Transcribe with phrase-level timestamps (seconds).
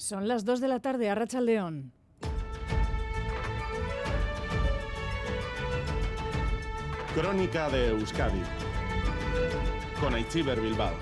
[0.00, 1.92] Son las 2 de la tarde, a Racha León.
[7.14, 8.40] Crónica de Euskadi
[10.00, 10.94] con Aichiber Bilbao.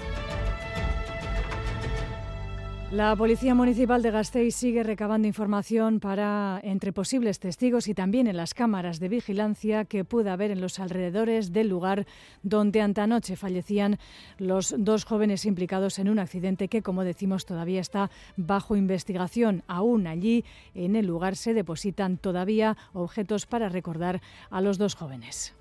[2.91, 8.39] La Policía Municipal de Gasteiz sigue recabando información para entre posibles testigos y también en
[8.39, 12.07] las cámaras de vigilancia que pueda haber en los alrededores del lugar
[12.43, 13.99] donde antanoche fallecían
[14.39, 19.65] los dos jóvenes implicados en un accidente que, como decimos, todavía está bajo investigación.
[19.67, 25.58] Aún allí, en el lugar, se depositan todavía objetos para recordar a los dos jóvenes.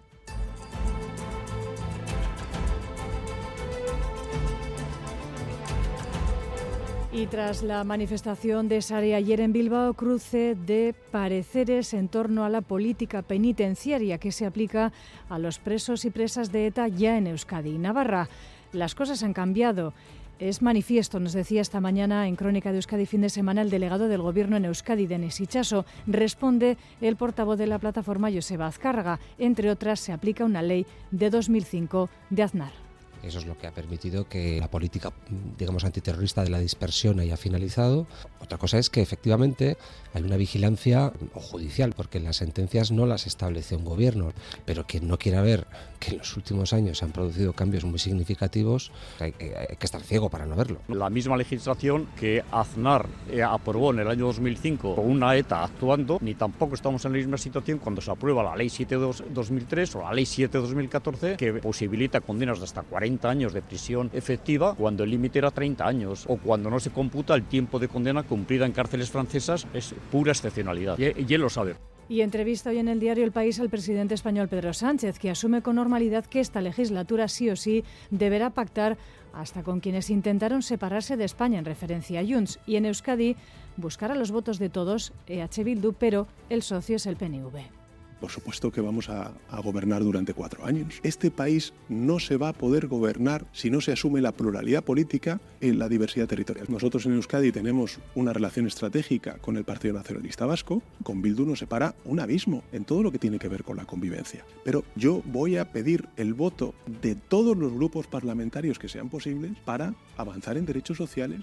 [7.12, 12.50] Y tras la manifestación de Sare ayer en Bilbao, cruce de pareceres en torno a
[12.50, 14.92] la política penitenciaria que se aplica
[15.30, 18.28] a los presos y presas de ETA ya en Euskadi y Navarra.
[18.74, 19.94] Las cosas han cambiado.
[20.40, 24.10] Es manifiesto, nos decía esta mañana en Crónica de Euskadi fin de semana el delegado
[24.10, 25.86] del Gobierno en Euskadi, Denis Ichaso.
[26.08, 29.20] Responde el portavoz de la plataforma, Joseba Azcárraga.
[29.40, 32.87] Entre otras, se aplica una ley de 2005 de Aznar.
[33.24, 35.12] Eso es lo que ha permitido que la política,
[35.58, 38.08] digamos, antiterrorista de la dispersión haya finalizado.
[38.40, 39.78] Otra cosa es que efectivamente
[40.14, 44.34] hay una vigilancia judicial, porque las sentencias no las establece un gobierno,
[44.66, 45.68] pero quien no quiera ver
[46.00, 50.30] que en los últimos años se han producido cambios muy significativos, hay, que estar ciego
[50.30, 50.80] para no verlo.
[50.88, 56.20] La misma legislación que Aznar eh, aprobó en el año 2005 con una ETA actuando,
[56.22, 60.14] ni tampoco estamos en la misma situación cuando se aprueba la Ley 7-2003 o la
[60.14, 65.40] Ley 7-2014, que posibilita condenas de hasta 40 años de prisión efectiva cuando el límite
[65.40, 69.10] era 30 años o cuando no se computa el tiempo de condena cumplida en cárceles
[69.10, 70.98] francesas es pura excepcionalidad.
[71.00, 71.76] Y, él lo sabe.
[72.10, 75.62] Y entrevista hoy en el diario El País al presidente español Pedro Sánchez, que asume
[75.62, 78.98] con normalidad que esta legislatura sí o sí deberá pactar
[79.34, 83.36] hasta con quienes intentaron separarse de España en referencia a Junts y en Euskadi
[83.76, 87.77] buscar a los votos de todos EH Bildu, pero el socio es el PNV.
[88.20, 89.32] Por supuesto que vamos a,
[89.64, 91.00] gobernar durante cuatro años.
[91.04, 95.42] Este país no se va a poder gobernar si no se asume la pluralidad política
[95.60, 96.68] y la diversidad territorial.
[96.70, 100.82] Nosotros en Euskadi tenemos una relación estratégica con el Partido Nacionalista Vasco.
[101.04, 103.86] Con Bildu nos separa un abismo en todo lo que tiene que ver con la
[103.86, 104.46] convivencia.
[104.64, 109.52] Pero yo voy a pedir el voto de todos los grupos parlamentarios que sean posibles
[109.66, 111.42] para avanzar en derechos sociales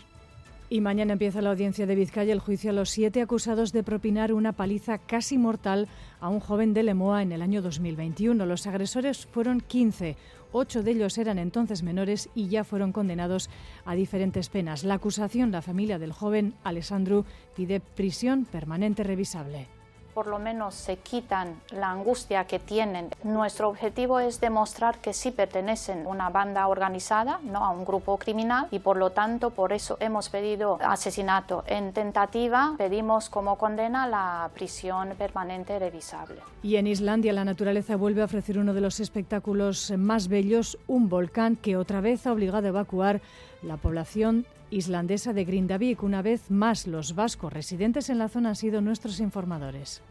[0.71, 4.33] y mañana empieza la audiencia de Vizcaya el juicio a los siete acusados de propinar
[4.33, 5.89] una paliza casi mortal
[6.21, 8.47] a un joven de Lemoa en el año 2021.
[8.47, 10.17] Los agresores fueron 15.
[10.53, 13.51] Ocho de ellos eran entonces menores y ya fueron condenados
[13.85, 14.85] a diferentes penas.
[14.85, 17.25] La acusación, la familia del joven Alessandro,
[17.57, 19.74] pide prisión permanente revisable
[20.15, 23.09] por lo menos se quitan la angustia que tienen.
[23.25, 28.17] Nuestro objetivo es demostrar que sí pertenecen a una banda organizada, no a un grupo
[28.19, 34.07] criminal, y por lo tanto por eso hemos pedido asesinato en tentativa, pedimos como condena
[34.07, 36.41] la prisión permanente revisable.
[36.63, 41.09] Y en Islandia la naturaleza vuelve a ofrecer uno de los espectáculos más bellos, un
[41.09, 43.21] volcán que otra vez ha obligado a evacuar
[43.63, 46.03] la población islandesa de Grindavik.
[46.03, 50.03] Una vez más, los vascos residentes en la zona han sido nuestros informadores.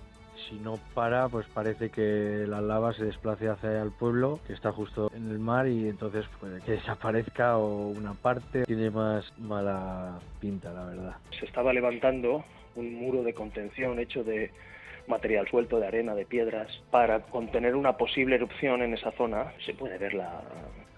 [0.49, 4.71] Si no para, pues parece que la lava se desplace hacia el pueblo, que está
[4.71, 8.63] justo en el mar, y entonces puede que desaparezca o una parte.
[8.63, 11.15] Tiene más mala pinta, la verdad.
[11.37, 12.43] Se estaba levantando
[12.75, 14.51] un muro de contención hecho de
[15.07, 19.53] material suelto, de arena, de piedras, para contener una posible erupción en esa zona.
[19.65, 20.13] Se puede ver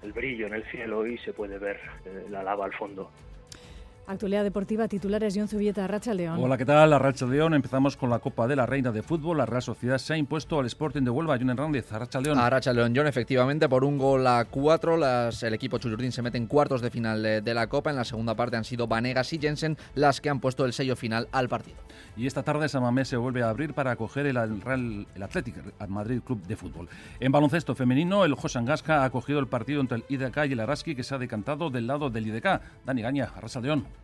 [0.03, 3.09] el brillo en el cielo y se puede ver eh, la lava al fondo.
[4.07, 6.39] Actualidad deportiva, titulares John Zubieta, Racha León.
[6.39, 6.91] Hola, ¿qué tal?
[6.91, 7.55] La Racha León.
[7.55, 9.39] Empezamos con la Copa de la Reina de Fútbol.
[9.39, 11.37] La Real Sociedad se ha impuesto al Sporting de Huelva.
[11.39, 12.37] John Hernández, Racha León.
[12.37, 14.95] A Racha León, John, efectivamente, por un gol a cuatro.
[14.95, 17.89] Las, el equipo Chuyurdín se mete en cuartos de final de, la Copa.
[17.89, 20.95] En la segunda parte han sido Vanegas y Jensen las que han puesto el sello
[20.95, 21.77] final al partido.
[22.15, 25.55] Y esta tarde Samamés se vuelve a abrir para acoger el, Real, el Athletic
[25.87, 26.87] Madrid Club de Fútbol.
[27.19, 30.95] En baloncesto femenino, el Josangasca ha acogido el partido entre el IDK y el Araski,
[30.95, 32.61] que se ha decantado del lado del IDK.
[32.85, 33.94] Dani Gaña, Racha León.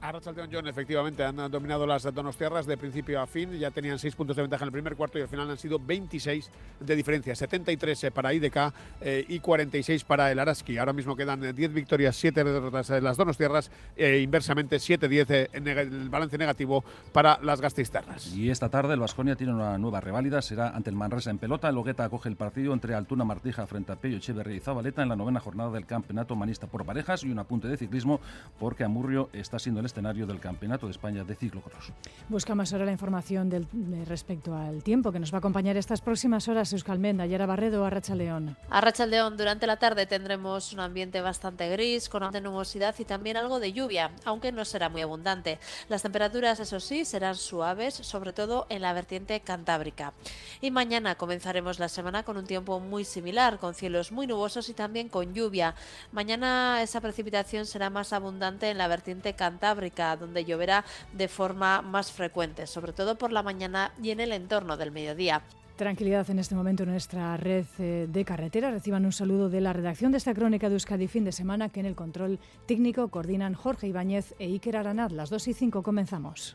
[0.00, 3.52] Arrachaldeón John, efectivamente, han dominado las Donostiarras de principio a fin.
[3.58, 5.78] Ya tenían seis puntos de ventaja en el primer cuarto y al final han sido
[5.78, 6.50] 26
[6.80, 7.34] de diferencia.
[7.34, 10.78] 73 eh, para IDK eh, y 46 para el Araski.
[10.78, 15.68] Ahora mismo quedan 10 eh, victorias, 7 derrotas en las Donostiarras e inversamente 7-10 en
[15.68, 16.82] el balance negativo
[17.12, 18.34] para las Gastisterras.
[18.34, 20.40] Y esta tarde el Vasconia tiene una nueva reválida.
[20.40, 21.68] Será ante el Manresa en pelota.
[21.68, 25.10] El Logueta acoge el partido entre Altuna Martija frente a Pello Echeverría y Zabaleta en
[25.10, 28.20] la novena jornada del campeonato manista por parejas y un apunte de ciclismo
[28.58, 31.92] porque Amurrio está siendo el escenario del Campeonato de España de ciclocross.
[32.28, 33.66] Buscamos ahora la información del,
[34.06, 38.14] respecto al tiempo que nos va a acompañar estas próximas horas Euskalmenda, Yara Barredo, Arracha
[38.14, 38.56] León.
[38.70, 43.36] Arracha León, durante la tarde tendremos un ambiente bastante gris, con alta nubosidad y también
[43.36, 45.58] algo de lluvia, aunque no será muy abundante.
[45.88, 50.12] Las temperaturas, eso sí, serán suaves, sobre todo en la vertiente cantábrica.
[50.60, 54.74] Y mañana comenzaremos la semana con un tiempo muy similar, con cielos muy nubosos y
[54.74, 55.74] también con lluvia.
[56.12, 59.79] Mañana esa precipitación será más abundante en la vertiente cantábrica,
[60.16, 64.76] donde lloverá de forma más frecuente, sobre todo por la mañana y en el entorno
[64.76, 65.42] del mediodía.
[65.76, 68.70] Tranquilidad en este momento en nuestra red eh, de carretera.
[68.70, 71.80] Reciban un saludo de la redacción de esta crónica de Euskadi fin de semana que
[71.80, 75.10] en el control técnico coordinan Jorge Ibáñez e Iker Aranad.
[75.10, 76.54] Las 2 y 5 comenzamos.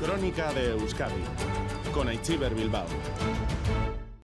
[0.00, 1.22] Crónica de Euskadi
[1.94, 2.86] con Aichiber Bilbao.